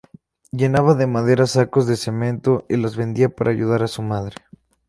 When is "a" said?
3.83-3.87